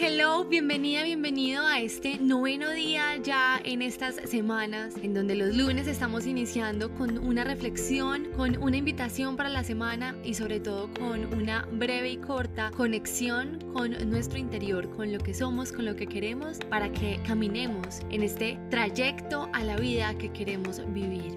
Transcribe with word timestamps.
hello, 0.00 0.44
bienvenida, 0.44 1.04
bienvenido 1.04 1.64
a 1.64 1.80
este 1.80 2.18
noveno 2.18 2.70
día 2.70 3.16
ya 3.22 3.60
en 3.64 3.80
estas 3.82 4.16
semanas, 4.28 4.94
en 5.02 5.14
donde 5.14 5.36
los 5.36 5.54
lunes 5.54 5.86
estamos 5.86 6.26
iniciando 6.26 6.90
con 6.94 7.18
una 7.18 7.44
reflexión, 7.44 8.28
con 8.36 8.60
una 8.60 8.76
invitación 8.76 9.36
para 9.36 9.48
la 9.48 9.62
semana 9.62 10.16
y 10.24 10.34
sobre 10.34 10.58
todo 10.60 10.88
con 10.98 11.32
una 11.34 11.68
breve 11.70 12.10
y 12.12 12.16
corta 12.16 12.70
conexión 12.76 13.58
con 13.72 13.92
nuestro 14.10 14.38
interior, 14.38 14.90
con 14.90 15.12
lo 15.12 15.18
que 15.18 15.34
somos, 15.34 15.70
con 15.70 15.84
lo 15.84 15.94
que 15.94 16.06
queremos, 16.06 16.58
para 16.68 16.90
que 16.90 17.20
caminemos 17.26 18.00
en 18.10 18.22
este 18.22 18.58
trayecto 18.70 19.48
a 19.52 19.62
la 19.62 19.76
vida 19.76 20.16
que 20.18 20.32
queremos 20.32 20.80
vivir. 20.92 21.34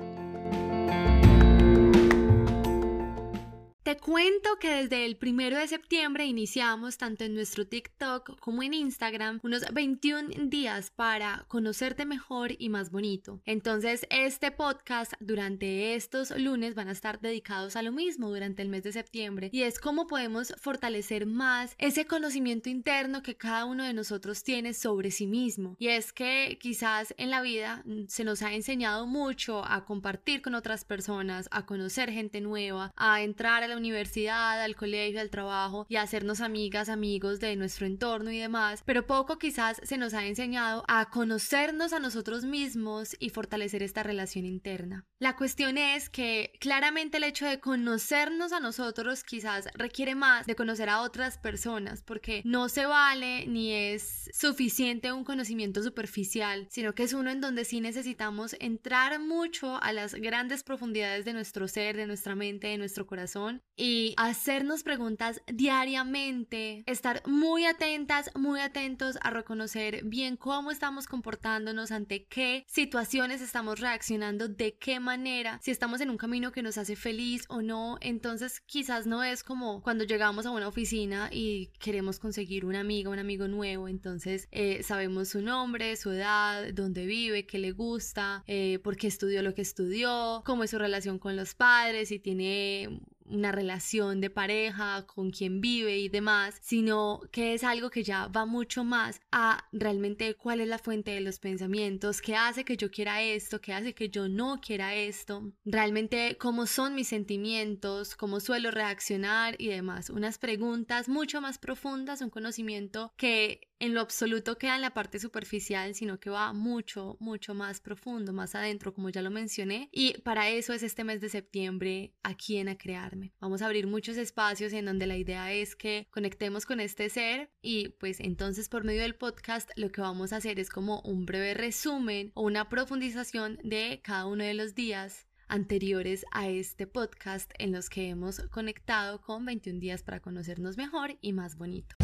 Te 3.88 3.96
cuento 3.96 4.60
que 4.60 4.70
desde 4.70 5.06
el 5.06 5.16
primero 5.16 5.58
de 5.58 5.66
septiembre 5.66 6.26
iniciamos 6.26 6.98
tanto 6.98 7.24
en 7.24 7.34
nuestro 7.34 7.66
TikTok 7.66 8.38
como 8.42 8.62
en 8.62 8.74
Instagram 8.74 9.40
unos 9.44 9.64
21 9.74 10.50
días 10.50 10.92
para 10.94 11.46
conocerte 11.48 12.06
mejor 12.06 12.52
y 12.60 12.68
más 12.68 12.92
bonito. 12.92 13.40
Entonces, 13.46 14.06
este 14.10 14.52
podcast 14.52 15.14
durante 15.22 15.96
estos 15.96 16.38
lunes 16.38 16.76
van 16.76 16.90
a 16.90 16.92
estar 16.92 17.22
dedicados 17.22 17.78
a 17.78 17.82
lo 17.82 17.94
mismo 17.94 18.28
durante 18.28 18.62
el 18.62 18.68
mes 18.68 18.84
de 18.84 18.92
septiembre 18.92 19.52
y 19.54 19.62
es 19.62 19.80
cómo 19.80 20.06
podemos 20.06 20.54
fortalecer 20.60 21.26
más 21.26 21.74
ese 21.78 22.06
conocimiento 22.06 22.68
interno 22.68 23.24
que 23.24 23.38
cada 23.38 23.64
uno 23.64 23.86
de 23.86 23.94
nosotros 23.94 24.44
tiene 24.44 24.74
sobre 24.74 25.12
sí 25.12 25.28
mismo. 25.28 25.78
Y 25.80 25.88
es 25.88 26.12
que 26.12 26.58
quizás 26.60 27.14
en 27.18 27.30
la 27.30 27.42
vida 27.42 27.86
se 28.10 28.26
nos 28.26 28.42
ha 28.42 28.54
enseñado 28.54 29.08
mucho 29.08 29.64
a 29.64 29.86
compartir 29.86 30.42
con 30.42 30.56
otras 30.56 30.84
personas, 30.84 31.48
a 31.52 31.66
conocer 31.66 32.12
gente 32.12 32.42
nueva, 32.42 32.92
a 32.98 33.22
entrar 33.22 33.64
a 33.64 33.68
la 33.70 33.77
universidad, 33.78 34.62
al 34.62 34.76
colegio, 34.76 35.22
al 35.22 35.30
trabajo 35.30 35.86
y 35.90 35.96
hacernos 35.96 36.42
amigas, 36.42 36.90
amigos 36.90 37.40
de 37.40 37.56
nuestro 37.56 37.86
entorno 37.86 38.32
y 38.32 38.40
demás, 38.40 38.84
pero 38.86 39.06
poco 39.06 39.38
quizás 39.38 39.80
se 39.84 39.98
nos 39.98 40.14
ha 40.14 40.26
enseñado 40.26 40.84
a 40.88 41.10
conocernos 41.10 41.94
a 41.94 42.00
nosotros 42.00 42.44
mismos 42.44 43.16
y 43.20 43.30
fortalecer 43.30 43.84
esta 43.84 44.04
relación 44.04 44.46
interna. 44.46 45.06
La 45.20 45.36
cuestión 45.36 45.78
es 45.78 46.10
que 46.10 46.54
claramente 46.60 47.18
el 47.18 47.24
hecho 47.24 47.46
de 47.46 47.60
conocernos 47.60 48.52
a 48.54 48.60
nosotros 48.60 49.24
quizás 49.24 49.68
requiere 49.74 50.16
más 50.16 50.46
de 50.46 50.56
conocer 50.56 50.90
a 50.90 51.02
otras 51.02 51.38
personas 51.38 52.02
porque 52.04 52.42
no 52.46 52.70
se 52.70 52.86
vale 52.86 53.48
ni 53.48 53.74
es 53.74 54.30
suficiente 54.34 55.12
un 55.12 55.24
conocimiento 55.24 55.84
superficial, 55.84 56.68
sino 56.70 56.94
que 56.94 57.04
es 57.04 57.14
uno 57.14 57.32
en 57.32 57.42
donde 57.42 57.66
sí 57.66 57.82
necesitamos 57.82 58.56
entrar 58.60 59.20
mucho 59.20 59.82
a 59.82 59.94
las 59.94 60.14
grandes 60.16 60.64
profundidades 60.64 61.26
de 61.26 61.34
nuestro 61.34 61.68
ser, 61.68 61.98
de 61.98 62.08
nuestra 62.08 62.36
mente, 62.36 62.68
de 62.68 62.78
nuestro 62.78 63.06
corazón 63.08 63.64
y 63.78 64.16
hacernos 64.18 64.82
preguntas 64.82 65.42
diariamente, 65.46 66.84
estar 66.88 67.22
muy 67.28 67.66
atentas, 67.66 68.32
muy 68.36 68.60
atentos 68.60 69.18
a 69.22 69.30
reconocer 69.30 70.04
bien 70.04 70.36
cómo 70.36 70.72
estamos 70.72 71.06
comportándonos, 71.06 71.92
ante 71.92 72.26
qué 72.26 72.66
situaciones 72.68 73.42
estamos 73.42 73.80
reaccionando, 73.80 74.48
de 74.48 74.76
qué 74.78 75.00
manera, 75.00 75.60
si 75.62 75.72
estamos 75.72 76.02
en 76.02 76.10
un 76.10 76.18
camino 76.18 76.52
que 76.52 76.64
nos 76.64 76.78
hace 76.80 76.96
feliz 76.96 77.46
o 77.50 77.62
no, 77.62 77.98
entonces 78.02 78.60
quizás 78.62 79.06
no 79.06 79.24
es 79.24 79.44
como 79.44 79.82
cuando 79.84 80.04
llegamos 80.04 80.48
a 80.48 80.52
una 80.52 80.68
oficina 80.68 81.30
y 81.32 81.68
queremos 81.80 82.18
conseguir 82.20 82.66
una 82.66 82.80
amiga, 82.80 83.12
un 83.12 83.20
amigo 83.20 83.48
nuevo, 83.48 83.88
entonces 83.88 84.48
eh, 84.52 84.82
sabemos 84.82 85.30
su 85.30 85.42
nombre, 85.42 85.96
su 85.98 86.12
edad, 86.12 86.74
dónde 86.74 87.06
vive, 87.06 87.46
qué 87.46 87.60
le 87.60 87.72
gusta, 87.72 88.44
eh, 88.48 88.80
por 88.84 88.98
qué 88.98 89.06
estudió 89.06 89.44
lo 89.44 89.54
que 89.54 89.62
estudió, 89.62 90.42
cómo 90.46 90.64
es 90.64 90.72
su 90.72 90.80
relación 90.80 91.20
con 91.20 91.36
los 91.36 91.54
padres, 91.54 92.10
si 92.10 92.18
tiene 92.18 93.00
una 93.30 93.52
relación 93.52 94.22
de 94.22 94.30
pareja, 94.30 95.06
con 95.06 95.32
quien 95.32 95.62
vive 95.62 95.98
y 95.98 96.10
demás, 96.10 96.58
sino 96.62 97.22
que 97.32 97.54
es 97.54 97.64
algo 97.64 97.90
que 97.90 98.04
ya 98.04 98.28
va 98.28 98.46
mucho 98.46 98.84
más 98.84 99.22
a 99.32 99.68
realmente 99.72 100.36
cuál 100.36 100.62
es 100.62 100.68
la 100.68 100.80
fuente 100.80 101.12
de 101.12 101.22
los 101.22 101.40
pensamientos, 101.40 102.22
qué 102.22 102.36
hace 102.36 102.64
que 102.66 102.78
yo 102.78 102.92
quiera 102.92 103.22
esto, 103.22 103.62
qué 103.62 103.74
hace 103.74 103.94
que 103.94 104.10
yo 104.10 104.28
no 104.28 104.60
quiera 104.62 104.96
esto, 104.96 105.52
realmente 105.66 106.38
cómo 106.38 106.66
son 106.66 106.96
mis 106.96 107.08
sentimientos, 107.08 108.16
cómo 108.16 108.40
suelo 108.40 108.72
reaccionar 108.72 109.56
y 109.58 109.68
demás. 109.68 110.10
Unas 110.10 110.38
preguntas 110.38 111.10
mucho 111.10 111.42
más 111.42 111.58
profundas, 111.58 112.22
un 112.22 112.30
conocimiento 112.30 113.14
que 113.18 113.62
en 113.80 113.94
lo 113.94 114.02
absoluto 114.02 114.58
queda 114.58 114.76
en 114.76 114.82
la 114.82 114.94
parte 114.94 115.20
superficial, 115.20 115.94
sino 115.96 116.20
que 116.20 116.30
va 116.30 116.54
mucho, 116.54 117.18
mucho 117.20 117.54
más 117.54 117.80
profundo, 117.80 118.34
más 118.34 118.56
adentro, 118.56 118.94
como 118.94 119.10
ya 119.10 119.22
lo 119.22 119.32
mencioné. 119.32 119.90
Y 119.92 120.20
para 120.22 120.50
eso 120.50 120.74
es 120.74 120.84
este 120.84 121.04
mes 121.04 121.22
de 121.22 121.30
septiembre 121.30 122.14
aquí 122.24 122.58
en 122.58 122.70
A 122.70 122.78
Crearme. 122.78 123.34
Vamos 123.40 123.62
a 123.62 123.66
abrir 123.66 123.88
muchos 123.88 124.18
espacios 124.18 124.74
en 124.74 124.86
donde 124.86 125.08
la 125.08 125.18
idea 125.18 125.54
es 125.54 125.76
que 125.76 126.08
conectemos 126.12 126.66
con 126.66 126.80
este 126.80 127.10
ser 127.10 127.52
y 127.62 127.90
pues 127.90 128.20
entonces 128.20 128.70
por 128.70 128.84
medio 128.84 129.02
del 129.02 129.16
podcast 129.16 129.70
lo 129.76 129.92
que 129.92 130.02
vamos 130.02 130.34
a 130.34 130.38
hacer 130.38 130.60
es 130.60 130.70
como 130.70 131.02
un 131.02 131.26
breve 131.26 131.54
resumen 131.54 132.32
o 132.34 132.44
una 132.44 132.70
profundización 132.70 133.60
de 133.64 134.02
cada 134.04 134.26
uno 134.26 134.44
de 134.44 134.54
los 134.54 134.76
días 134.76 135.28
anteriores 135.48 136.26
a 136.32 136.50
este 136.50 136.88
podcast 136.88 137.52
en 137.58 137.72
los 137.72 137.90
que 137.90 138.10
hemos 138.10 138.40
conectado 138.50 139.22
con 139.22 139.46
21 139.46 139.80
días 139.80 140.04
para 140.04 140.20
conocernos 140.20 140.78
mejor 140.78 141.18
y 141.22 141.34
más 141.34 141.58
bonito. 141.58 141.96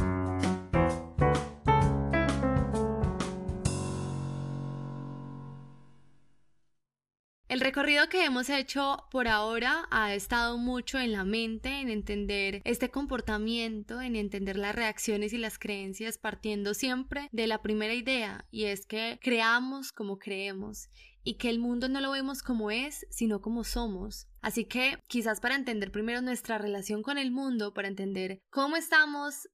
El 7.54 7.60
recorrido 7.60 8.10
que 8.10 8.26
hemos 8.26 8.50
hecho 8.50 9.06
por 9.12 9.28
ahora 9.28 9.88
ha 9.92 10.16
estado 10.16 10.58
mucho 10.58 10.98
en 10.98 11.12
la 11.12 11.24
mente, 11.24 11.82
en 11.82 11.90
entender 11.90 12.64
este 12.66 12.90
comportamiento, 12.90 14.02
en 14.02 14.16
entender 14.16 14.58
las 14.58 14.74
reacciones 14.74 15.34
y 15.34 15.38
las 15.38 15.60
creencias, 15.60 16.18
partiendo 16.18 16.74
siempre 16.74 17.30
de 17.32 17.46
la 17.46 17.62
primera 17.62 17.94
idea, 17.94 18.48
y 18.50 18.64
es 18.64 18.88
que 18.88 19.20
creamos 19.22 19.92
como 19.92 20.18
creemos 20.18 20.90
y 21.24 21.36
que 21.36 21.52
el 21.52 21.60
mundo 21.60 21.90
no 21.90 22.02
lo 22.02 22.10
vemos 22.10 22.42
como 22.42 22.72
es, 22.72 23.06
sino 23.12 23.40
como 23.40 23.64
somos. 23.64 24.28
Así 24.42 24.66
que 24.66 24.98
quizás 25.08 25.40
para 25.40 25.54
entender 25.54 25.92
primero 25.92 26.24
nuestra 26.24 26.58
relación 26.58 27.04
con 27.04 27.20
el 27.20 27.30
mundo, 27.30 27.72
para 27.76 27.88
entender 27.88 28.42
cómo 28.50 28.78
estamos 28.78 29.48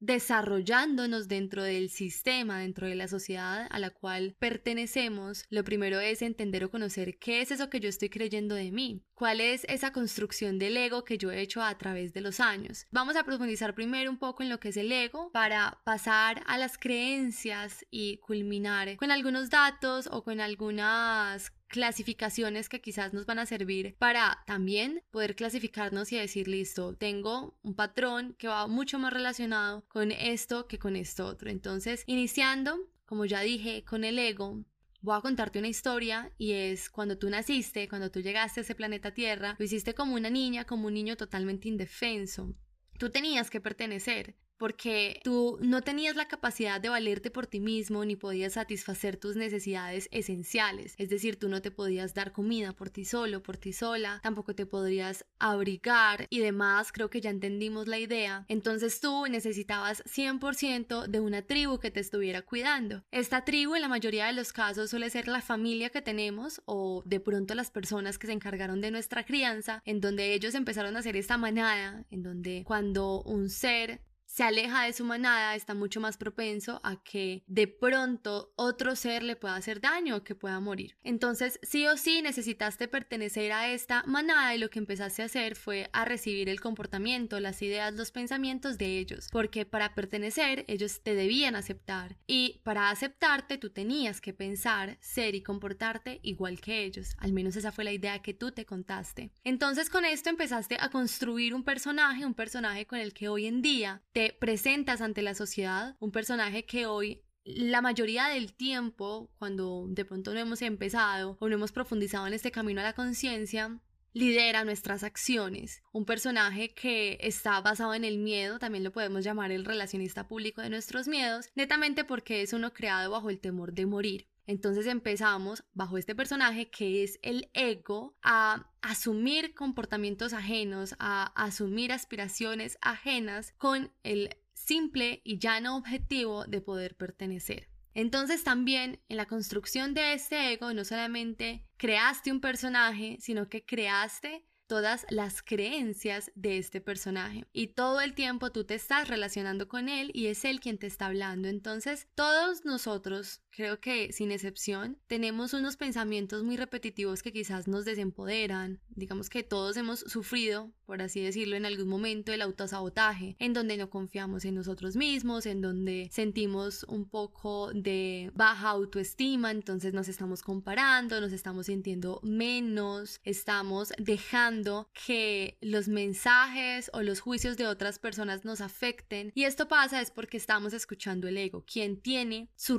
desarrollándonos 0.00 1.28
dentro 1.28 1.62
del 1.62 1.90
sistema, 1.90 2.58
dentro 2.58 2.86
de 2.86 2.94
la 2.94 3.06
sociedad 3.08 3.66
a 3.70 3.78
la 3.78 3.90
cual 3.90 4.34
pertenecemos, 4.38 5.44
lo 5.50 5.62
primero 5.62 6.00
es 6.00 6.22
entender 6.22 6.64
o 6.64 6.70
conocer 6.70 7.18
qué 7.18 7.42
es 7.42 7.50
eso 7.50 7.70
que 7.70 7.80
yo 7.80 7.88
estoy 7.88 8.08
creyendo 8.08 8.54
de 8.54 8.72
mí, 8.72 9.04
cuál 9.14 9.40
es 9.40 9.64
esa 9.68 9.92
construcción 9.92 10.58
del 10.58 10.76
ego 10.76 11.04
que 11.04 11.18
yo 11.18 11.30
he 11.30 11.40
hecho 11.40 11.62
a 11.62 11.76
través 11.76 12.12
de 12.14 12.22
los 12.22 12.40
años. 12.40 12.86
Vamos 12.90 13.16
a 13.16 13.24
profundizar 13.24 13.74
primero 13.74 14.10
un 14.10 14.18
poco 14.18 14.42
en 14.42 14.48
lo 14.48 14.58
que 14.58 14.70
es 14.70 14.76
el 14.76 14.90
ego 14.90 15.30
para 15.32 15.80
pasar 15.84 16.42
a 16.46 16.56
las 16.56 16.78
creencias 16.78 17.84
y 17.90 18.16
culminar 18.18 18.96
con 18.96 19.10
algunos 19.10 19.50
datos 19.50 20.08
o 20.10 20.24
con 20.24 20.40
algunas 20.40 21.52
clasificaciones 21.70 22.68
que 22.68 22.80
quizás 22.82 23.14
nos 23.14 23.24
van 23.24 23.38
a 23.38 23.46
servir 23.46 23.96
para 23.98 24.42
también 24.46 25.02
poder 25.10 25.36
clasificarnos 25.36 26.12
y 26.12 26.18
decir, 26.18 26.48
listo, 26.48 26.94
tengo 26.94 27.56
un 27.62 27.74
patrón 27.74 28.34
que 28.38 28.48
va 28.48 28.66
mucho 28.66 28.98
más 28.98 29.12
relacionado 29.12 29.86
con 29.88 30.10
esto 30.10 30.66
que 30.66 30.78
con 30.78 30.96
esto 30.96 31.26
otro. 31.26 31.48
Entonces, 31.48 32.02
iniciando, 32.06 32.76
como 33.06 33.24
ya 33.24 33.40
dije, 33.40 33.84
con 33.84 34.04
el 34.04 34.18
ego, 34.18 34.64
Voy 35.02 35.16
a 35.16 35.22
contarte 35.22 35.58
una 35.58 35.68
historia 35.68 36.30
y 36.36 36.52
es 36.52 36.90
cuando 36.90 37.16
tú 37.16 37.30
naciste, 37.30 37.88
cuando 37.88 38.10
tú 38.10 38.20
llegaste 38.20 38.60
a 38.60 38.62
ese 38.62 38.74
planeta 38.74 39.14
Tierra, 39.14 39.56
lo 39.58 39.64
hiciste 39.64 39.94
como 39.94 40.14
una 40.14 40.28
niña, 40.28 40.66
como 40.66 40.88
un 40.88 40.94
niño 40.94 41.16
totalmente 41.16 41.68
indefenso. 41.68 42.54
Tú 42.98 43.08
tenías 43.08 43.48
que 43.48 43.62
pertenecer, 43.62 44.36
porque 44.60 45.22
tú 45.24 45.58
no 45.62 45.80
tenías 45.80 46.16
la 46.16 46.28
capacidad 46.28 46.82
de 46.82 46.90
valerte 46.90 47.30
por 47.30 47.46
ti 47.46 47.60
mismo 47.60 48.04
ni 48.04 48.14
podías 48.14 48.52
satisfacer 48.52 49.16
tus 49.16 49.34
necesidades 49.34 50.06
esenciales. 50.12 50.94
Es 50.98 51.08
decir, 51.08 51.38
tú 51.38 51.48
no 51.48 51.62
te 51.62 51.70
podías 51.70 52.12
dar 52.12 52.32
comida 52.32 52.74
por 52.74 52.90
ti 52.90 53.06
solo, 53.06 53.42
por 53.42 53.56
ti 53.56 53.72
sola, 53.72 54.20
tampoco 54.22 54.54
te 54.54 54.66
podrías 54.66 55.24
abrigar 55.38 56.26
y 56.28 56.40
demás, 56.40 56.92
creo 56.92 57.08
que 57.08 57.22
ya 57.22 57.30
entendimos 57.30 57.88
la 57.88 57.98
idea. 57.98 58.44
Entonces 58.48 59.00
tú 59.00 59.24
necesitabas 59.30 60.04
100% 60.04 61.06
de 61.06 61.20
una 61.20 61.40
tribu 61.40 61.78
que 61.78 61.90
te 61.90 62.00
estuviera 62.00 62.42
cuidando. 62.42 63.02
Esta 63.10 63.46
tribu 63.46 63.76
en 63.76 63.80
la 63.80 63.88
mayoría 63.88 64.26
de 64.26 64.34
los 64.34 64.52
casos 64.52 64.90
suele 64.90 65.08
ser 65.08 65.26
la 65.26 65.40
familia 65.40 65.88
que 65.88 66.02
tenemos 66.02 66.60
o 66.66 67.02
de 67.06 67.18
pronto 67.18 67.54
las 67.54 67.70
personas 67.70 68.18
que 68.18 68.26
se 68.26 68.34
encargaron 68.34 68.82
de 68.82 68.90
nuestra 68.90 69.24
crianza, 69.24 69.80
en 69.86 70.02
donde 70.02 70.34
ellos 70.34 70.54
empezaron 70.54 70.96
a 70.96 70.98
hacer 70.98 71.16
esta 71.16 71.38
manada, 71.38 72.04
en 72.10 72.22
donde 72.22 72.62
cuando 72.66 73.22
un 73.22 73.48
ser 73.48 74.02
se 74.30 74.44
aleja 74.44 74.84
de 74.84 74.92
su 74.92 75.04
manada, 75.04 75.56
está 75.56 75.74
mucho 75.74 76.00
más 76.00 76.16
propenso 76.16 76.80
a 76.84 77.02
que 77.02 77.42
de 77.48 77.66
pronto 77.66 78.52
otro 78.54 78.94
ser 78.94 79.24
le 79.24 79.34
pueda 79.34 79.56
hacer 79.56 79.80
daño 79.80 80.16
o 80.16 80.24
que 80.24 80.36
pueda 80.36 80.60
morir. 80.60 80.96
Entonces, 81.02 81.58
sí 81.62 81.86
o 81.88 81.96
sí 81.96 82.22
necesitaste 82.22 82.86
pertenecer 82.86 83.50
a 83.50 83.72
esta 83.72 84.04
manada 84.04 84.54
y 84.54 84.58
lo 84.58 84.70
que 84.70 84.78
empezaste 84.78 85.22
a 85.22 85.24
hacer 85.24 85.56
fue 85.56 85.90
a 85.92 86.04
recibir 86.04 86.48
el 86.48 86.60
comportamiento, 86.60 87.40
las 87.40 87.60
ideas, 87.60 87.92
los 87.94 88.12
pensamientos 88.12 88.78
de 88.78 88.98
ellos, 88.98 89.28
porque 89.32 89.66
para 89.66 89.94
pertenecer 89.96 90.64
ellos 90.68 91.02
te 91.02 91.16
debían 91.16 91.56
aceptar 91.56 92.16
y 92.28 92.60
para 92.62 92.90
aceptarte 92.90 93.58
tú 93.58 93.70
tenías 93.70 94.20
que 94.20 94.32
pensar, 94.32 94.96
ser 95.00 95.34
y 95.34 95.42
comportarte 95.42 96.20
igual 96.22 96.60
que 96.60 96.84
ellos. 96.84 97.16
Al 97.18 97.32
menos 97.32 97.56
esa 97.56 97.72
fue 97.72 97.82
la 97.82 97.92
idea 97.92 98.22
que 98.22 98.34
tú 98.34 98.52
te 98.52 98.64
contaste. 98.64 99.32
Entonces, 99.42 99.90
con 99.90 100.04
esto 100.04 100.30
empezaste 100.30 100.76
a 100.78 100.90
construir 100.90 101.52
un 101.52 101.64
personaje, 101.64 102.24
un 102.24 102.34
personaje 102.34 102.86
con 102.86 103.00
el 103.00 103.12
que 103.12 103.28
hoy 103.28 103.46
en 103.46 103.60
día 103.60 104.02
te 104.12 104.19
presentas 104.38 105.00
ante 105.00 105.22
la 105.22 105.34
sociedad, 105.34 105.96
un 106.00 106.12
personaje 106.12 106.64
que 106.64 106.86
hoy 106.86 107.22
la 107.44 107.80
mayoría 107.80 108.28
del 108.28 108.52
tiempo, 108.54 109.30
cuando 109.38 109.86
de 109.88 110.04
pronto 110.04 110.32
no 110.34 110.40
hemos 110.40 110.62
empezado 110.62 111.36
o 111.40 111.48
no 111.48 111.54
hemos 111.54 111.72
profundizado 111.72 112.26
en 112.26 112.34
este 112.34 112.50
camino 112.50 112.80
a 112.80 112.84
la 112.84 112.92
conciencia, 112.92 113.80
lidera 114.12 114.64
nuestras 114.64 115.02
acciones. 115.02 115.82
Un 115.92 116.04
personaje 116.04 116.74
que 116.74 117.18
está 117.20 117.60
basado 117.60 117.94
en 117.94 118.04
el 118.04 118.18
miedo, 118.18 118.58
también 118.58 118.84
lo 118.84 118.92
podemos 118.92 119.24
llamar 119.24 119.52
el 119.52 119.64
relacionista 119.64 120.26
público 120.28 120.60
de 120.60 120.70
nuestros 120.70 121.08
miedos, 121.08 121.48
netamente 121.54 122.04
porque 122.04 122.42
es 122.42 122.52
uno 122.52 122.72
creado 122.72 123.10
bajo 123.10 123.30
el 123.30 123.40
temor 123.40 123.72
de 123.72 123.86
morir. 123.86 124.28
Entonces 124.50 124.86
empezamos 124.86 125.62
bajo 125.74 125.96
este 125.96 126.16
personaje 126.16 126.70
que 126.70 127.04
es 127.04 127.20
el 127.22 127.48
ego 127.54 128.16
a 128.20 128.68
asumir 128.82 129.54
comportamientos 129.54 130.32
ajenos, 130.32 130.96
a 130.98 131.26
asumir 131.40 131.92
aspiraciones 131.92 132.76
ajenas 132.82 133.54
con 133.58 133.92
el 134.02 134.36
simple 134.52 135.20
y 135.22 135.38
llano 135.38 135.76
objetivo 135.76 136.46
de 136.46 136.60
poder 136.60 136.96
pertenecer. 136.96 137.68
Entonces 137.94 138.42
también 138.42 139.00
en 139.08 139.18
la 139.18 139.26
construcción 139.26 139.94
de 139.94 140.14
este 140.14 140.52
ego 140.52 140.74
no 140.74 140.84
solamente 140.84 141.64
creaste 141.76 142.32
un 142.32 142.40
personaje, 142.40 143.18
sino 143.20 143.48
que 143.48 143.64
creaste 143.64 144.50
todas 144.70 145.04
las 145.10 145.42
creencias 145.42 146.30
de 146.36 146.56
este 146.56 146.80
personaje 146.80 147.44
y 147.52 147.74
todo 147.74 148.00
el 148.00 148.14
tiempo 148.14 148.52
tú 148.52 148.62
te 148.62 148.76
estás 148.76 149.08
relacionando 149.08 149.66
con 149.66 149.88
él 149.88 150.12
y 150.14 150.28
es 150.28 150.44
él 150.44 150.60
quien 150.60 150.78
te 150.78 150.86
está 150.86 151.06
hablando. 151.06 151.48
Entonces 151.48 152.06
todos 152.14 152.64
nosotros, 152.64 153.42
creo 153.50 153.80
que 153.80 154.12
sin 154.12 154.32
excepción, 154.32 154.98
tenemos 155.06 155.52
unos 155.52 155.76
pensamientos 155.76 156.42
muy 156.42 156.56
repetitivos 156.56 157.22
que 157.22 157.32
quizás 157.32 157.68
nos 157.68 157.84
desempoderan. 157.84 158.80
Digamos 158.88 159.28
que 159.30 159.42
todos 159.42 159.76
hemos 159.76 160.00
sufrido, 160.00 160.72
por 160.86 161.02
así 161.02 161.20
decirlo, 161.20 161.56
en 161.56 161.66
algún 161.66 161.88
momento 161.88 162.32
el 162.32 162.42
autosabotaje, 162.42 163.36
en 163.38 163.52
donde 163.52 163.76
no 163.76 163.90
confiamos 163.90 164.44
en 164.44 164.54
nosotros 164.54 164.96
mismos, 164.96 165.46
en 165.46 165.60
donde 165.60 166.08
sentimos 166.12 166.84
un 166.84 167.08
poco 167.08 167.72
de 167.72 168.30
baja 168.34 168.70
autoestima, 168.70 169.50
entonces 169.50 169.92
nos 169.92 170.08
estamos 170.08 170.42
comparando, 170.42 171.20
nos 171.20 171.32
estamos 171.32 171.66
sintiendo 171.66 172.20
menos, 172.22 173.20
estamos 173.24 173.92
dejando 173.98 174.88
que 175.06 175.58
los 175.60 175.88
mensajes 175.88 176.90
o 176.92 177.02
los 177.02 177.20
juicios 177.20 177.56
de 177.56 177.66
otras 177.66 177.98
personas 177.98 178.44
nos 178.44 178.60
afecten. 178.60 179.32
Y 179.34 179.44
esto 179.44 179.68
pasa 179.68 180.00
es 180.00 180.10
porque 180.10 180.36
estamos 180.36 180.72
escuchando 180.72 181.28
el 181.28 181.36
ego, 181.36 181.64
quien 181.64 182.00
tiene 182.00 182.48
su 182.56 182.78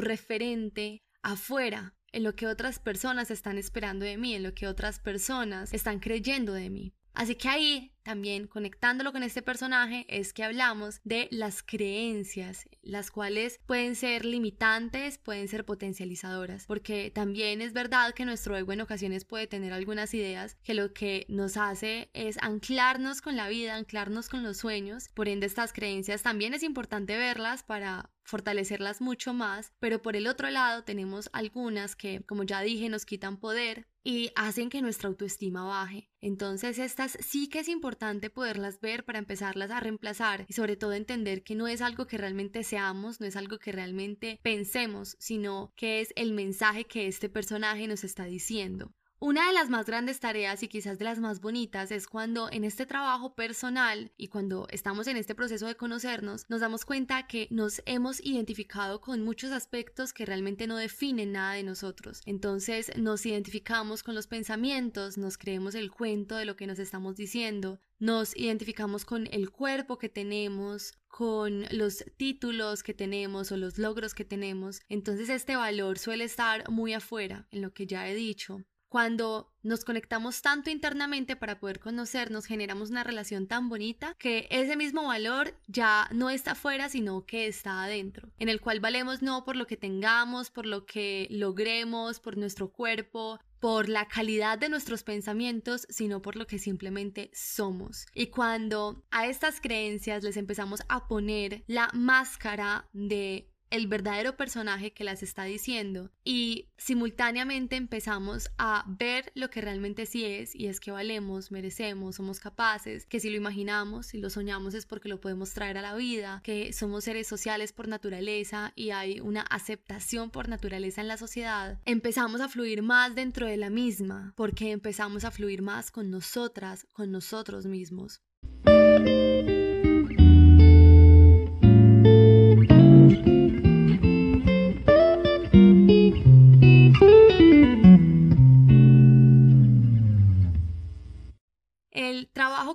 afuera, 1.22 1.96
en 2.12 2.24
lo 2.24 2.36
que 2.36 2.48
otras 2.48 2.80
personas 2.80 3.31
están 3.31 3.58
esperando 3.58 4.06
de 4.06 4.18
mí, 4.18 4.36
en 4.36 4.44
lo 4.44 4.54
que 4.54 4.68
otras 4.68 5.00
personas 5.00 5.74
están 5.74 6.00
creyendo 6.00 6.54
de 6.54 6.69
mí. 6.69 6.94
Así 7.13 7.36
que 7.36 7.50
ahí 7.50 7.94
también 8.03 8.48
conectándolo 8.48 9.12
con 9.12 9.24
este 9.24 9.42
personaje 9.42 10.06
es 10.09 10.33
que 10.33 10.44
hablamos 10.44 11.00
de 11.03 11.27
las 11.31 11.63
creencias, 11.63 12.68
las 12.81 13.12
cuales 13.12 13.59
pueden 13.65 13.95
ser 13.95 14.25
limitantes, 14.25 15.18
pueden 15.18 15.48
ser 15.48 15.65
potencializadoras, 15.65 16.65
porque 16.65 17.12
también 17.12 17.62
es 17.62 17.74
verdad 17.74 18.13
que 18.13 18.25
nuestro 18.25 18.57
ego 18.57 18.74
en 18.74 18.81
ocasiones 18.81 19.25
puede 19.25 19.48
tener 19.48 19.74
algunas 19.74 20.13
ideas 20.13 20.57
que 20.63 20.74
lo 20.74 20.94
que 20.94 21.25
nos 21.30 21.57
hace 21.57 22.09
es 22.13 22.38
anclarnos 22.42 23.21
con 23.21 23.36
la 23.36 23.50
vida, 23.50 23.75
anclarnos 23.75 24.30
con 24.30 24.44
los 24.44 24.57
sueños, 24.57 25.09
por 25.09 25.27
ende 25.27 25.45
estas 25.45 25.74
creencias 25.74 26.24
también 26.24 26.53
es 26.53 26.63
importante 26.63 27.18
verlas 27.18 27.63
para 27.63 28.12
fortalecerlas 28.24 29.01
mucho 29.01 29.33
más, 29.33 29.74
pero 29.80 30.01
por 30.01 30.15
el 30.15 30.27
otro 30.27 30.50
lado 30.50 30.83
tenemos 30.83 31.30
algunas 31.33 31.95
que, 31.95 32.24
como 32.25 32.44
ya 32.44 32.62
dije, 32.62 32.89
nos 32.89 33.06
quitan 33.06 33.38
poder 33.38 33.88
y 34.03 34.31
hacen 34.36 34.69
que 34.69 34.81
nuestra 34.81 35.09
autoestima 35.09 35.63
baje. 35.63 36.09
Entonces 36.21 36.80
estas 36.80 37.18
sí 37.19 37.50
que 37.50 37.59
es 37.59 37.68
importante 37.92 38.30
poderlas 38.30 38.80
ver 38.80 39.04
para 39.04 39.20
empezarlas 39.20 39.70
a 39.70 39.82
reemplazar 39.82 40.46
y 40.48 40.54
sobre 40.54 40.78
todo 40.78 40.94
entender 40.94 41.44
que 41.44 41.56
no 41.56 41.68
es 41.68 41.82
algo 41.82 42.08
que 42.08 42.18
realmente 42.18 42.64
seamos, 42.64 43.20
no 43.20 43.28
es 43.28 43.36
algo 43.36 43.60
que 43.60 43.74
realmente 43.74 44.40
pensemos, 44.44 45.18
sino 45.20 45.74
que 45.76 46.00
es 46.00 46.14
el 46.16 46.32
mensaje 46.32 46.86
que 46.86 47.08
este 47.08 47.28
personaje 47.28 47.90
nos 47.90 48.06
está 48.06 48.24
diciendo. 48.24 48.94
Una 49.24 49.46
de 49.46 49.54
las 49.54 49.70
más 49.70 49.86
grandes 49.86 50.20
tareas 50.20 50.64
y 50.64 50.68
quizás 50.68 50.98
de 50.98 51.06
las 51.06 51.20
más 51.20 51.42
bonitas 51.42 51.92
es 51.92 52.08
cuando 52.08 52.50
en 52.52 52.64
este 52.64 52.88
trabajo 52.88 53.36
personal 53.36 54.12
y 54.18 54.30
cuando 54.30 54.66
estamos 54.72 55.06
en 55.06 55.16
este 55.16 55.36
proceso 55.36 55.68
de 55.68 55.76
conocernos 55.76 56.50
nos 56.50 56.62
damos 56.62 56.86
cuenta 56.86 57.28
que 57.28 57.48
nos 57.52 57.84
hemos 57.86 58.20
identificado 58.26 59.00
con 59.00 59.24
muchos 59.24 59.52
aspectos 59.52 60.12
que 60.12 60.26
realmente 60.26 60.66
no 60.66 60.76
definen 60.76 61.34
nada 61.34 61.54
de 61.54 61.62
nosotros. 61.62 62.24
Entonces 62.26 62.92
nos 62.98 63.24
identificamos 63.24 64.02
con 64.02 64.16
los 64.16 64.26
pensamientos, 64.26 65.20
nos 65.20 65.38
creemos 65.38 65.76
el 65.76 65.92
cuento 65.92 66.36
de 66.36 66.46
lo 66.46 66.56
que 66.56 66.66
nos 66.66 66.80
estamos 66.80 67.16
diciendo, 67.16 67.80
nos 68.00 68.36
identificamos 68.36 69.06
con 69.06 69.28
el 69.28 69.52
cuerpo 69.52 70.00
que 70.00 70.10
tenemos, 70.10 70.94
con 71.08 71.68
los 71.70 72.04
títulos 72.18 72.82
que 72.82 72.96
tenemos 72.96 73.52
o 73.52 73.58
los 73.58 73.78
logros 73.78 74.16
que 74.16 74.26
tenemos. 74.26 74.82
Entonces 74.90 75.30
este 75.30 75.56
valor 75.56 76.00
suele 76.00 76.24
estar 76.24 76.68
muy 76.72 76.94
afuera, 76.94 77.46
en 77.52 77.62
lo 77.62 77.72
que 77.72 77.86
ya 77.86 78.10
he 78.10 78.16
dicho. 78.16 78.64
Cuando 78.92 79.50
nos 79.64 79.86
conectamos 79.86 80.42
tanto 80.42 80.70
internamente 80.70 81.38
para 81.38 81.62
poder 81.62 81.80
conocernos, 81.80 82.46
generamos 82.46 82.90
una 82.90 83.06
relación 83.06 83.48
tan 83.48 83.70
bonita 83.70 84.18
que 84.20 84.50
ese 84.52 84.76
mismo 84.76 85.08
valor 85.08 85.56
ya 85.68 86.10
no 86.12 86.30
está 86.30 86.52
afuera, 86.52 86.90
sino 86.90 87.26
que 87.26 87.48
está 87.48 87.86
adentro, 87.86 88.28
en 88.38 88.50
el 88.50 88.60
cual 88.60 88.82
valemos 88.82 89.22
no 89.22 89.46
por 89.46 89.56
lo 89.56 89.66
que 89.66 89.78
tengamos, 89.78 90.52
por 90.52 90.66
lo 90.66 90.86
que 90.86 91.30
logremos, 91.32 92.20
por 92.20 92.36
nuestro 92.36 92.74
cuerpo, 92.74 93.40
por 93.62 93.88
la 93.88 94.10
calidad 94.10 94.58
de 94.58 94.68
nuestros 94.68 95.04
pensamientos, 95.04 95.88
sino 95.88 96.22
por 96.22 96.36
lo 96.36 96.46
que 96.46 96.60
simplemente 96.60 97.32
somos. 97.34 98.08
Y 98.14 98.28
cuando 98.28 99.06
a 99.10 99.26
estas 99.26 99.62
creencias 99.62 100.22
les 100.22 100.36
empezamos 100.36 100.82
a 100.90 101.08
poner 101.08 101.64
la 101.68 101.90
máscara 101.94 102.90
de 102.92 103.50
el 103.72 103.88
verdadero 103.88 104.38
personaje 104.38 104.92
que 104.92 105.04
las 105.04 105.24
está 105.24 105.46
diciendo 105.46 106.12
y 106.24 106.68
simultáneamente 106.78 107.78
empezamos 107.78 108.52
a 108.58 108.86
ver 108.88 109.32
lo 109.34 109.50
que 109.50 109.62
realmente 109.62 110.06
sí 110.06 110.26
es 110.26 110.54
y 110.54 110.68
es 110.68 110.80
que 110.80 110.92
valemos, 110.92 111.52
merecemos, 111.52 112.18
somos 112.18 112.40
capaces, 112.40 113.06
que 113.06 113.20
si 113.20 113.30
lo 113.30 113.38
imaginamos, 113.38 114.14
y 114.14 114.20
lo 114.20 114.30
soñamos 114.30 114.74
es 114.74 114.86
porque 114.86 115.10
lo 115.10 115.20
podemos 115.20 115.54
traer 115.54 115.78
a 115.78 115.82
la 115.82 115.96
vida, 115.96 116.42
que 116.44 116.74
somos 116.74 117.06
seres 117.06 117.28
sociales 117.28 117.74
por 117.74 117.88
naturaleza 117.88 118.74
y 118.76 118.92
hay 118.92 119.20
una 119.22 119.42
aceptación 119.42 120.30
por 120.30 120.50
naturaleza 120.50 121.02
en 121.02 121.08
la 121.08 121.18
sociedad, 121.18 121.80
empezamos 121.86 122.42
a 122.42 122.50
fluir 122.50 122.84
más 122.84 123.16
dentro 123.16 123.48
de 123.48 123.58
la 123.58 123.70
misma 123.70 124.34
porque 124.36 124.72
empezamos 124.72 125.24
a 125.24 125.32
fluir 125.32 125.62
más 125.62 125.92
con 125.92 126.12
nosotras, 126.12 126.86
con 126.94 127.12
nosotros 127.12 127.66
mismos. 127.66 128.22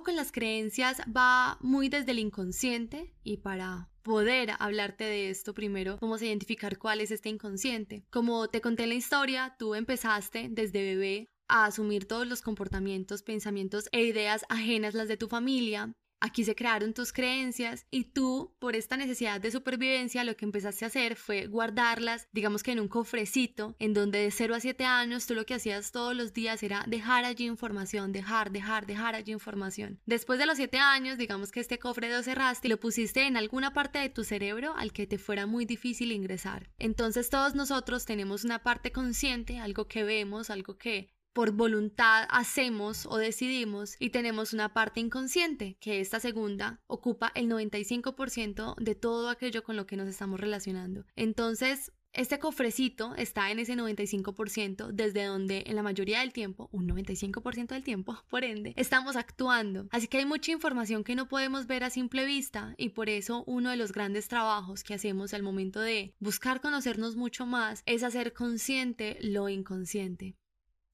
Con 0.07 0.15
las 0.15 0.31
creencias 0.31 1.01
va 1.13 1.57
muy 1.59 1.89
desde 1.89 2.11
el 2.11 2.19
inconsciente 2.19 3.13
y 3.25 3.39
para 3.39 3.89
poder 4.03 4.51
hablarte 4.57 5.03
de 5.03 5.29
esto 5.29 5.53
primero, 5.53 5.97
vamos 5.99 6.21
a 6.21 6.25
identificar 6.25 6.77
cuál 6.77 7.01
es 7.01 7.11
este 7.11 7.27
inconsciente. 7.27 8.05
Como 8.09 8.47
te 8.47 8.61
conté 8.61 8.83
en 8.83 8.89
la 8.89 8.95
historia, 8.95 9.57
tú 9.59 9.75
empezaste 9.75 10.47
desde 10.49 10.81
bebé 10.81 11.27
a 11.49 11.65
asumir 11.65 12.07
todos 12.07 12.25
los 12.25 12.41
comportamientos, 12.41 13.21
pensamientos 13.21 13.89
e 13.91 14.05
ideas 14.05 14.45
ajenas 14.47 14.93
las 14.93 15.09
de 15.09 15.17
tu 15.17 15.27
familia 15.27 15.93
Aquí 16.19 16.43
se 16.43 16.55
crearon 16.55 16.93
tus 16.93 17.13
creencias 17.13 17.85
y 17.91 18.05
tú, 18.05 18.55
por 18.59 18.75
esta 18.75 18.97
necesidad 18.97 19.39
de 19.39 19.51
supervivencia, 19.51 20.23
lo 20.23 20.35
que 20.35 20.45
empezaste 20.45 20.85
a 20.85 20.87
hacer 20.87 21.15
fue 21.15 21.45
guardarlas, 21.45 22.27
digamos 22.31 22.63
que 22.63 22.71
en 22.71 22.79
un 22.79 22.87
cofrecito, 22.87 23.75
en 23.77 23.93
donde 23.93 24.19
de 24.19 24.31
0 24.31 24.55
a 24.55 24.59
7 24.59 24.83
años 24.83 25.27
tú 25.27 25.35
lo 25.35 25.45
que 25.45 25.53
hacías 25.53 25.91
todos 25.91 26.15
los 26.15 26.33
días 26.33 26.63
era 26.63 26.83
dejar 26.87 27.23
allí 27.23 27.45
información, 27.45 28.11
dejar, 28.11 28.51
dejar, 28.51 28.87
dejar 28.87 29.13
allí 29.13 29.31
información. 29.31 29.99
Después 30.05 30.39
de 30.39 30.47
los 30.47 30.57
7 30.57 30.79
años, 30.79 31.19
digamos 31.19 31.51
que 31.51 31.59
este 31.59 31.77
cofre 31.77 32.09
lo 32.09 32.23
cerraste 32.23 32.67
y 32.67 32.71
lo 32.71 32.79
pusiste 32.79 33.27
en 33.27 33.37
alguna 33.37 33.73
parte 33.73 33.99
de 33.99 34.09
tu 34.09 34.23
cerebro 34.23 34.73
al 34.75 34.93
que 34.93 35.05
te 35.05 35.19
fuera 35.19 35.45
muy 35.45 35.65
difícil 35.65 36.11
ingresar. 36.11 36.71
Entonces 36.79 37.29
todos 37.29 37.53
nosotros 37.53 38.05
tenemos 38.05 38.43
una 38.43 38.63
parte 38.63 38.91
consciente, 38.91 39.59
algo 39.59 39.87
que 39.87 40.03
vemos, 40.03 40.49
algo 40.49 40.77
que 40.77 41.16
por 41.37 41.51
voluntad 41.51 42.25
hacemos 42.31 43.05
o 43.05 43.17
decidimos 43.17 43.95
y 43.99 44.09
tenemos 44.09 44.53
una 44.53 44.73
parte 44.73 45.01
inconsciente, 45.01 45.77
que 45.79 45.99
esta 45.99 46.19
segunda 46.19 46.81
ocupa 46.87 47.31
el 47.35 47.47
95% 47.47 48.75
de 48.77 48.95
todo 48.95 49.29
aquello 49.29 49.63
con 49.63 49.75
lo 49.75 49.85
que 49.85 49.97
nos 49.97 50.07
estamos 50.07 50.39
relacionando. 50.39 51.05
Entonces, 51.15 51.91
este 52.11 52.39
cofrecito 52.39 53.13
está 53.13 53.51
en 53.51 53.59
ese 53.59 53.75
95% 53.75 54.87
desde 54.87 55.25
donde 55.25 55.65
en 55.67 55.75
la 55.75 55.83
mayoría 55.83 56.21
del 56.21 56.33
tiempo, 56.33 56.69
un 56.71 56.89
95% 56.89 57.67
del 57.67 57.83
tiempo, 57.83 58.17
por 58.31 58.43
ende, 58.43 58.73
estamos 58.75 59.15
actuando. 59.15 59.87
Así 59.91 60.07
que 60.07 60.17
hay 60.17 60.25
mucha 60.25 60.51
información 60.51 61.03
que 61.03 61.13
no 61.13 61.27
podemos 61.27 61.67
ver 61.67 61.83
a 61.83 61.91
simple 61.91 62.25
vista 62.25 62.73
y 62.77 62.89
por 62.89 63.09
eso 63.09 63.43
uno 63.45 63.69
de 63.69 63.77
los 63.77 63.91
grandes 63.91 64.27
trabajos 64.27 64.83
que 64.83 64.95
hacemos 64.95 65.35
al 65.35 65.43
momento 65.43 65.81
de 65.81 66.15
buscar 66.19 66.61
conocernos 66.61 67.15
mucho 67.15 67.45
más 67.45 67.83
es 67.85 68.01
hacer 68.01 68.33
consciente 68.33 69.19
lo 69.21 69.49
inconsciente. 69.49 70.35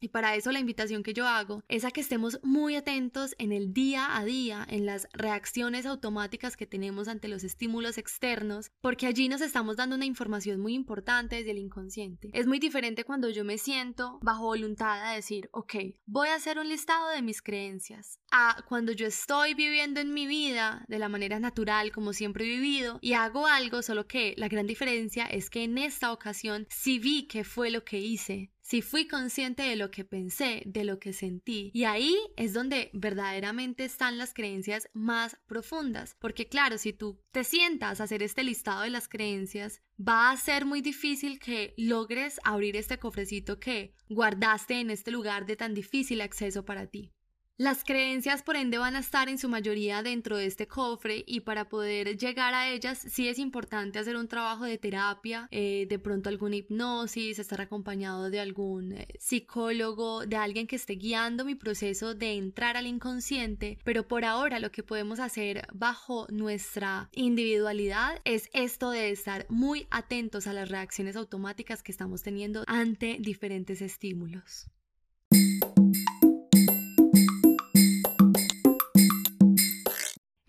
Y 0.04 0.10
para 0.10 0.36
eso 0.36 0.52
la 0.52 0.60
invitación 0.60 1.02
que 1.02 1.14
yo 1.14 1.26
hago 1.26 1.64
es 1.70 1.86
a 1.86 1.92
que 1.92 2.02
estemos 2.02 2.38
muy 2.44 2.76
atentos 2.76 3.36
en 3.38 3.54
el 3.54 3.74
día 3.74 4.18
a 4.18 4.26
día, 4.26 4.68
en 4.70 4.86
las 4.86 5.08
reacciones 5.14 5.86
automáticas 5.86 6.58
que 6.58 6.68
tenemos 6.68 7.08
ante 7.08 7.30
los 7.30 7.46
estímulos 7.46 7.98
externos, 7.98 8.70
porque 8.82 9.08
allí 9.08 9.30
nos 9.30 9.40
estamos 9.40 9.78
dando 9.78 9.96
una 9.96 10.04
información 10.04 10.60
muy 10.60 10.74
importante 10.74 11.38
desde 11.38 11.52
el 11.52 11.58
inconsciente. 11.58 12.30
Es 12.34 12.48
muy 12.48 12.60
diferente 12.60 13.06
cuando 13.06 13.30
yo 13.30 13.46
me 13.46 13.58
siento 13.58 14.20
bajo 14.22 14.44
voluntad 14.44 15.02
a 15.06 15.14
decir, 15.14 15.48
ok, 15.54 15.76
voy 16.06 16.28
a 16.28 16.36
hacer 16.36 16.60
un 16.60 16.68
listado 16.68 17.08
de 17.08 17.22
mis 17.22 17.42
creencias, 17.42 18.20
a 18.30 18.62
cuando 18.68 18.92
yo 18.92 19.08
estoy 19.08 19.54
viviendo 19.54 20.02
en 20.02 20.14
mi 20.14 20.28
vida 20.28 20.84
de 20.90 21.00
la 21.00 21.08
manera 21.08 21.40
natural 21.40 21.94
como 21.94 22.12
siempre 22.12 22.44
he 22.44 22.50
vivido 22.50 23.00
y 23.00 23.14
hago 23.14 23.48
algo, 23.48 23.82
solo 23.82 24.06
que 24.06 24.34
la 24.36 24.50
gran 24.50 24.68
diferencia 24.68 25.28
es 25.28 25.50
que 25.50 25.64
en 25.64 25.78
esta 25.78 26.12
ocasión 26.12 26.68
sí 26.70 27.00
vi 27.00 27.26
qué 27.28 27.46
fue 27.46 27.72
lo 27.72 27.86
que 27.86 28.00
hice, 28.00 28.52
si 28.74 28.82
fui 28.82 29.06
consciente 29.08 29.62
de 29.62 29.76
lo 29.76 29.92
que 29.92 30.04
pensé, 30.04 30.64
de 30.66 30.84
lo 30.84 30.98
que 30.98 31.14
sentí. 31.14 31.70
Y 31.76 31.84
ahí 31.84 32.18
es 32.38 32.54
donde 32.54 32.90
verdaderamente 32.92 33.86
están 33.86 34.18
las 34.18 34.34
creencias 34.34 34.90
más 34.94 35.38
profundas. 35.46 36.16
Porque 36.18 36.48
claro, 36.48 36.80
si 36.80 36.92
tú 36.92 37.22
te 37.32 37.44
sientas 37.44 38.02
a 38.02 38.06
hacer 38.06 38.24
este 38.24 38.44
listado 38.44 38.82
de 38.82 38.90
las 38.90 39.08
creencias, 39.08 39.84
va 40.00 40.32
a 40.32 40.38
ser 40.38 40.66
muy 40.66 40.82
difícil 40.82 41.38
que 41.38 41.76
logres 41.78 42.40
abrir 42.44 42.76
este 42.76 42.98
cofrecito 42.98 43.60
que 43.60 43.94
guardaste 44.10 44.80
en 44.80 44.90
este 44.90 45.12
lugar 45.12 45.46
de 45.46 45.56
tan 45.56 45.76
difícil 45.76 46.22
acceso 46.22 46.66
para 46.66 46.88
ti. 46.88 47.12
Las 47.58 47.84
creencias, 47.84 48.42
por 48.42 48.56
ende, 48.56 48.80
van 48.80 48.96
a 48.96 49.00
estar 49.00 49.30
en 49.30 49.38
su 49.38 49.48
mayoría 49.48 50.02
dentro 50.02 50.38
de 50.38 50.48
este 50.48 50.68
cofre 50.68 51.24
y 51.28 51.42
para 51.42 51.70
poder 51.70 52.18
llegar 52.18 52.56
a 52.56 52.70
ellas 52.70 52.98
sí 52.98 53.28
es 53.28 53.38
importante 53.38 54.00
hacer 54.00 54.16
un 54.16 54.28
trabajo 54.28 54.66
de 54.66 54.80
terapia, 54.80 55.48
eh, 55.52 55.86
de 55.88 56.00
pronto 56.00 56.30
alguna 56.30 56.56
hipnosis, 56.56 57.38
estar 57.38 57.62
acompañado 57.62 58.32
de 58.32 58.40
algún 58.40 58.94
eh, 58.94 59.08
psicólogo, 59.20 60.26
de 60.26 60.36
alguien 60.36 60.66
que 60.66 60.78
esté 60.78 60.96
guiando 60.96 61.46
mi 61.46 61.54
proceso 61.54 62.16
de 62.16 62.34
entrar 62.34 62.76
al 62.76 62.88
inconsciente, 62.88 63.78
pero 63.84 64.08
por 64.08 64.26
ahora 64.26 64.58
lo 64.58 64.72
que 64.72 64.82
podemos 64.82 65.20
hacer 65.20 65.68
bajo 65.74 66.26
nuestra 66.32 67.10
individualidad 67.12 68.20
es 68.24 68.50
esto 68.54 68.90
de 68.90 69.12
estar 69.12 69.46
muy 69.48 69.86
atentos 69.92 70.48
a 70.48 70.54
las 70.54 70.70
reacciones 70.70 71.16
automáticas 71.16 71.84
que 71.84 71.92
estamos 71.92 72.24
teniendo 72.24 72.64
ante 72.66 73.18
diferentes 73.20 73.84
estímulos. 73.84 74.73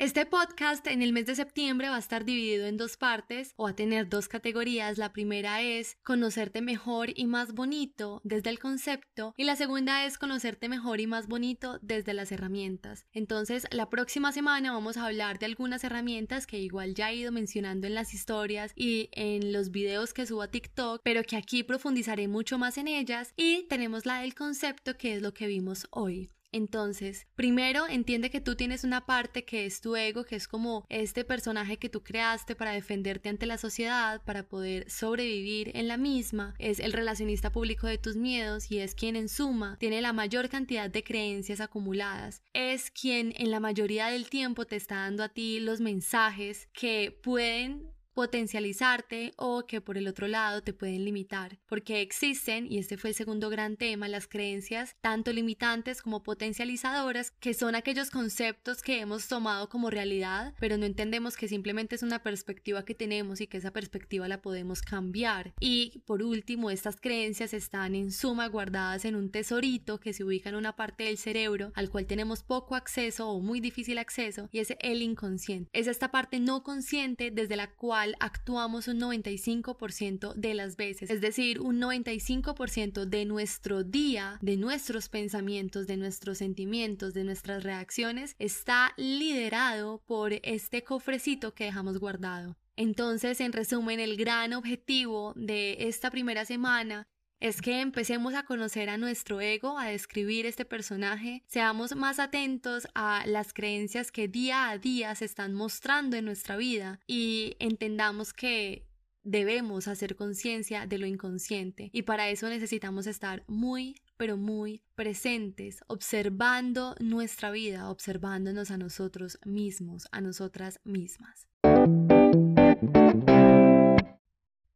Este 0.04 0.26
podcast 0.26 0.86
en 0.86 1.00
el 1.00 1.14
mes 1.14 1.24
de 1.24 1.34
septiembre 1.34 1.88
va 1.88 1.96
a 1.96 1.98
estar 1.98 2.26
dividido 2.26 2.66
en 2.66 2.76
dos 2.76 2.98
partes 2.98 3.54
o 3.56 3.66
a 3.66 3.74
tener 3.74 4.06
dos 4.06 4.28
categorías. 4.28 4.98
La 4.98 5.14
primera 5.14 5.62
es 5.62 5.96
conocerte 6.04 6.60
mejor 6.60 7.08
y 7.18 7.24
más 7.24 7.54
bonito 7.54 8.20
desde 8.22 8.50
el 8.50 8.58
concepto 8.58 9.32
y 9.38 9.44
la 9.44 9.56
segunda 9.56 10.04
es 10.04 10.18
conocerte 10.18 10.68
mejor 10.68 11.00
y 11.00 11.06
más 11.06 11.26
bonito 11.26 11.78
desde 11.80 12.12
las 12.12 12.32
herramientas. 12.32 13.06
Entonces, 13.12 13.66
la 13.70 13.88
próxima 13.88 14.30
semana 14.30 14.72
vamos 14.72 14.98
a 14.98 15.06
hablar 15.06 15.38
de 15.38 15.46
algunas 15.46 15.84
herramientas 15.84 16.46
que 16.46 16.58
igual 16.58 16.94
ya 16.94 17.10
he 17.10 17.16
ido 17.16 17.32
mencionando 17.32 17.86
en 17.86 17.94
las 17.94 18.12
historias 18.12 18.72
y 18.76 19.08
en 19.12 19.54
los 19.54 19.70
videos 19.70 20.12
que 20.12 20.26
subo 20.26 20.42
a 20.42 20.50
TikTok, 20.50 21.00
pero 21.02 21.22
que 21.22 21.36
aquí 21.36 21.62
profundizaré 21.62 22.28
mucho 22.28 22.58
más 22.58 22.76
en 22.76 22.88
ellas 22.88 23.32
y 23.38 23.66
tenemos 23.68 24.04
la 24.04 24.20
del 24.20 24.34
concepto 24.34 24.98
que 24.98 25.14
es 25.14 25.22
lo 25.22 25.32
que 25.32 25.46
vimos 25.46 25.86
hoy. 25.90 26.30
Entonces, 26.54 27.26
primero 27.34 27.88
entiende 27.88 28.30
que 28.30 28.40
tú 28.40 28.54
tienes 28.54 28.84
una 28.84 29.06
parte 29.06 29.44
que 29.44 29.66
es 29.66 29.80
tu 29.80 29.96
ego, 29.96 30.22
que 30.22 30.36
es 30.36 30.46
como 30.46 30.86
este 30.88 31.24
personaje 31.24 31.78
que 31.78 31.88
tú 31.88 32.04
creaste 32.04 32.54
para 32.54 32.70
defenderte 32.70 33.28
ante 33.28 33.44
la 33.44 33.58
sociedad, 33.58 34.22
para 34.22 34.46
poder 34.46 34.88
sobrevivir 34.88 35.72
en 35.74 35.88
la 35.88 35.96
misma. 35.96 36.54
Es 36.60 36.78
el 36.78 36.92
relacionista 36.92 37.50
público 37.50 37.88
de 37.88 37.98
tus 37.98 38.14
miedos 38.14 38.70
y 38.70 38.78
es 38.78 38.94
quien 38.94 39.16
en 39.16 39.28
suma 39.28 39.76
tiene 39.80 40.00
la 40.00 40.12
mayor 40.12 40.48
cantidad 40.48 40.88
de 40.88 41.02
creencias 41.02 41.60
acumuladas. 41.60 42.40
Es 42.52 42.92
quien 42.92 43.34
en 43.36 43.50
la 43.50 43.58
mayoría 43.58 44.06
del 44.06 44.30
tiempo 44.30 44.64
te 44.64 44.76
está 44.76 44.94
dando 44.94 45.24
a 45.24 45.30
ti 45.30 45.58
los 45.58 45.80
mensajes 45.80 46.68
que 46.72 47.18
pueden 47.20 47.93
potencializarte 48.14 49.32
o 49.36 49.66
que 49.66 49.80
por 49.80 49.98
el 49.98 50.08
otro 50.08 50.28
lado 50.28 50.62
te 50.62 50.72
pueden 50.72 51.04
limitar, 51.04 51.58
porque 51.66 52.00
existen, 52.00 52.70
y 52.70 52.78
este 52.78 52.96
fue 52.96 53.10
el 53.10 53.16
segundo 53.16 53.50
gran 53.50 53.76
tema, 53.76 54.08
las 54.08 54.26
creencias 54.26 54.96
tanto 55.00 55.32
limitantes 55.32 56.00
como 56.00 56.22
potencializadoras, 56.22 57.32
que 57.32 57.54
son 57.54 57.74
aquellos 57.74 58.10
conceptos 58.10 58.82
que 58.82 59.00
hemos 59.00 59.28
tomado 59.28 59.68
como 59.68 59.90
realidad, 59.90 60.54
pero 60.58 60.76
no 60.78 60.86
entendemos 60.86 61.36
que 61.36 61.48
simplemente 61.48 61.96
es 61.96 62.02
una 62.02 62.22
perspectiva 62.22 62.84
que 62.84 62.94
tenemos 62.94 63.40
y 63.40 63.46
que 63.46 63.58
esa 63.58 63.72
perspectiva 63.72 64.28
la 64.28 64.42
podemos 64.42 64.82
cambiar. 64.82 65.52
Y 65.60 66.02
por 66.06 66.22
último, 66.22 66.70
estas 66.70 67.00
creencias 67.00 67.52
están 67.52 67.94
en 67.94 68.12
suma 68.12 68.46
guardadas 68.46 69.04
en 69.04 69.16
un 69.16 69.30
tesorito 69.30 69.98
que 70.00 70.12
se 70.12 70.24
ubica 70.24 70.48
en 70.48 70.54
una 70.54 70.76
parte 70.76 71.04
del 71.04 71.18
cerebro 71.18 71.72
al 71.74 71.90
cual 71.90 72.06
tenemos 72.06 72.42
poco 72.42 72.74
acceso 72.74 73.28
o 73.28 73.40
muy 73.40 73.60
difícil 73.60 73.98
acceso 73.98 74.48
y 74.52 74.60
es 74.60 74.74
el 74.80 75.02
inconsciente. 75.02 75.70
Es 75.72 75.86
esta 75.86 76.10
parte 76.10 76.40
no 76.40 76.62
consciente 76.62 77.30
desde 77.30 77.56
la 77.56 77.70
cual 77.72 78.03
actuamos 78.20 78.88
un 78.88 79.00
95% 79.00 80.34
de 80.34 80.54
las 80.54 80.76
veces. 80.76 81.10
Es 81.10 81.20
decir, 81.20 81.60
un 81.60 81.80
95% 81.80 83.04
de 83.04 83.24
nuestro 83.24 83.84
día, 83.84 84.38
de 84.42 84.56
nuestros 84.56 85.08
pensamientos, 85.08 85.86
de 85.86 85.96
nuestros 85.96 86.38
sentimientos, 86.38 87.14
de 87.14 87.24
nuestras 87.24 87.62
reacciones, 87.62 88.36
está 88.38 88.92
liderado 88.96 90.02
por 90.06 90.32
este 90.42 90.84
cofrecito 90.84 91.54
que 91.54 91.64
dejamos 91.64 91.98
guardado. 91.98 92.56
Entonces, 92.76 93.40
en 93.40 93.52
resumen, 93.52 94.00
el 94.00 94.16
gran 94.16 94.52
objetivo 94.52 95.32
de 95.36 95.88
esta 95.88 96.10
primera 96.10 96.44
semana 96.44 97.06
es 97.40 97.60
que 97.60 97.80
empecemos 97.80 98.34
a 98.34 98.44
conocer 98.44 98.88
a 98.88 98.96
nuestro 98.96 99.40
ego, 99.40 99.78
a 99.78 99.86
describir 99.86 100.46
este 100.46 100.64
personaje, 100.64 101.42
seamos 101.46 101.94
más 101.94 102.18
atentos 102.18 102.88
a 102.94 103.24
las 103.26 103.52
creencias 103.52 104.10
que 104.10 104.28
día 104.28 104.70
a 104.70 104.78
día 104.78 105.14
se 105.14 105.24
están 105.24 105.54
mostrando 105.54 106.16
en 106.16 106.24
nuestra 106.24 106.56
vida 106.56 107.00
y 107.06 107.56
entendamos 107.58 108.32
que 108.32 108.86
debemos 109.22 109.88
hacer 109.88 110.16
conciencia 110.16 110.86
de 110.86 110.98
lo 110.98 111.06
inconsciente 111.06 111.90
y 111.92 112.02
para 112.02 112.28
eso 112.28 112.48
necesitamos 112.48 113.06
estar 113.06 113.42
muy 113.46 113.96
pero 114.16 114.36
muy 114.36 114.82
presentes, 114.94 115.80
observando 115.88 116.94
nuestra 117.00 117.50
vida, 117.50 117.90
observándonos 117.90 118.70
a 118.70 118.78
nosotros 118.78 119.38
mismos, 119.44 120.06
a 120.12 120.20
nosotras 120.20 120.80
mismas. 120.84 121.48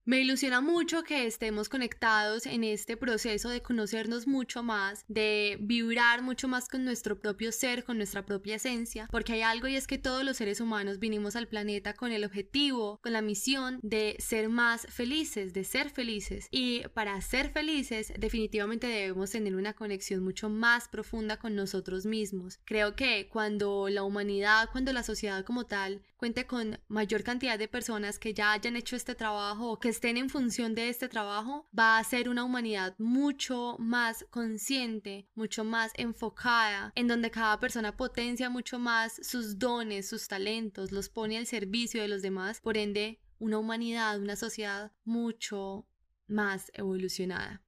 Me 0.09 0.21
ilusiona 0.21 0.63
mucho 0.63 1.03
que 1.03 1.27
estemos 1.27 1.69
conectados 1.69 2.47
en 2.47 2.65
este 2.65 2.97
proceso 2.97 3.51
de 3.51 3.61
conocernos 3.61 4.27
mucho 4.27 4.63
más, 4.63 5.05
de 5.07 5.59
vibrar 5.61 6.23
mucho 6.23 6.49
más 6.49 6.67
con 6.67 6.83
nuestro 6.83 7.21
propio 7.21 7.53
ser, 7.53 7.85
con 7.85 7.99
nuestra 7.99 8.25
propia 8.25 8.57
esencia, 8.57 9.07
porque 9.11 9.35
hay 9.35 9.43
algo 9.43 9.69
y 9.69 9.77
es 9.77 9.87
que 9.87 9.99
todos 9.99 10.25
los 10.25 10.39
seres 10.39 10.63
humanos 10.63 10.99
vinimos 10.99 11.37
al 11.37 11.47
planeta 11.47 11.93
con 11.93 12.11
el 12.11 12.25
objetivo, 12.25 12.99
con 13.03 13.13
la 13.13 13.21
misión 13.21 13.81
de 13.83 14.17
ser 14.19 14.49
más 14.49 14.87
felices, 14.89 15.53
de 15.53 15.65
ser 15.65 15.91
felices. 15.91 16.49
Y 16.51 16.89
para 16.95 17.21
ser 17.21 17.51
felices 17.51 18.11
definitivamente 18.19 18.87
debemos 18.87 19.31
tener 19.31 19.57
una 19.57 19.75
conexión 19.75 20.25
mucho 20.25 20.49
más 20.49 20.89
profunda 20.89 21.37
con 21.37 21.55
nosotros 21.55 22.07
mismos. 22.07 22.61
Creo 22.65 22.97
que 22.97 23.29
cuando 23.29 23.91
la 23.91 24.05
humanidad, 24.05 24.71
cuando 24.73 24.95
la 24.95 25.03
sociedad 25.03 25.45
como 25.45 25.67
tal 25.67 26.01
cuente 26.17 26.47
con 26.47 26.81
mayor 26.89 27.23
cantidad 27.23 27.59
de 27.59 27.69
personas 27.69 28.19
que 28.19 28.35
ya 28.35 28.53
hayan 28.53 28.75
hecho 28.75 28.97
este 28.97 29.15
trabajo 29.15 29.71
o 29.71 29.79
que 29.79 29.89
estén 29.99 30.17
en 30.17 30.31
función 30.31 30.77
de 30.77 30.91
este 30.91 31.09
trabajo, 31.09 31.69
va 31.77 31.99
a 31.99 32.05
ser 32.05 32.29
una 32.29 32.45
humanidad 32.45 32.95
mucho 32.99 33.75
más 33.81 34.25
consciente, 34.31 35.27
mucho 35.35 35.65
más 35.65 35.91
enfocada, 35.97 36.93
en 36.95 37.09
donde 37.09 37.33
cada 37.33 37.59
persona 37.59 37.97
potencia 37.97 38.49
mucho 38.49 38.79
más 38.79 39.19
sus 39.27 39.59
dones, 39.59 40.09
sus 40.09 40.29
talentos, 40.29 40.93
los 40.93 41.09
pone 41.09 41.37
al 41.37 41.47
servicio 41.47 42.01
de 42.01 42.07
los 42.07 42.23
demás, 42.23 42.61
por 42.61 42.77
ende, 42.77 43.19
una 43.41 43.59
humanidad, 43.59 44.21
una 44.21 44.37
sociedad 44.37 44.93
mucho 45.05 45.89
más 46.29 46.71
evolucionada. 46.75 47.61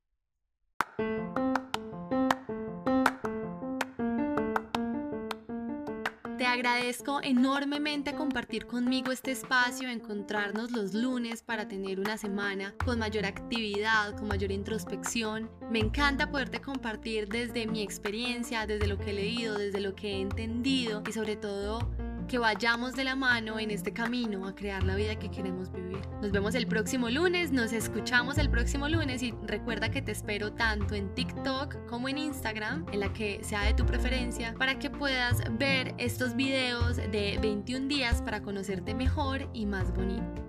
Agradezco 6.50 7.21
enormemente 7.23 8.14
compartir 8.14 8.66
conmigo 8.66 9.12
este 9.12 9.30
espacio, 9.30 9.88
encontrarnos 9.88 10.73
los 10.73 10.95
lunes 10.95 11.42
para 11.42 11.69
tener 11.69 12.00
una 12.00 12.19
semana 12.19 12.75
con 12.85 12.99
mayor 12.99 13.25
actividad, 13.25 14.16
con 14.16 14.26
mayor 14.26 14.50
introspección. 14.50 15.49
Me 15.71 15.78
encanta 15.78 16.30
poderte 16.30 16.61
compartir 16.61 17.28
desde 17.28 17.66
mi 17.66 17.83
experiencia, 17.83 18.66
desde 18.66 18.88
lo 18.88 18.99
que 18.99 19.11
he 19.11 19.14
leído, 19.14 19.57
desde 19.57 19.80
lo 19.80 19.95
que 19.95 20.09
he 20.09 20.21
entendido 20.21 21.02
y 21.09 21.12
sobre 21.12 21.37
todo 21.37 21.88
que 22.30 22.38
vayamos 22.38 22.94
de 22.94 23.02
la 23.02 23.16
mano 23.16 23.58
en 23.58 23.72
este 23.72 23.92
camino 23.92 24.46
a 24.46 24.54
crear 24.54 24.84
la 24.84 24.94
vida 24.94 25.16
que 25.16 25.28
queremos 25.32 25.72
vivir. 25.72 25.99
Nos 26.22 26.30
vemos 26.30 26.54
el 26.54 26.68
próximo 26.68 27.10
lunes, 27.10 27.50
nos 27.50 27.72
escuchamos 27.72 28.38
el 28.38 28.49
próximo 28.49 28.88
lunes 28.88 29.20
y 29.25 29.34
recuerda 29.49 29.90
que 29.90 30.00
te 30.00 30.12
espero 30.12 30.52
tanto 30.52 30.94
en 30.94 31.12
TikTok 31.12 31.87
como 31.87 32.08
en 32.08 32.18
Instagram, 32.18 32.87
en 32.92 33.00
la 33.00 33.12
que 33.12 33.42
sea 33.42 33.62
de 33.64 33.75
tu 33.75 33.84
preferencia, 33.84 34.54
para 34.54 34.78
que 34.78 34.90
puedas 34.90 35.42
ver 35.58 35.92
estos 35.99 36.37
videos 36.37 36.99
de 36.99 37.37
21 37.42 37.88
días 37.88 38.22
para 38.22 38.42
conocerte 38.42 38.94
mejor 38.94 39.50
y 39.52 39.66
más 39.66 39.92
bonito. 39.92 40.44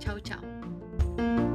Chao, 0.00 0.20
chao. 0.20 1.53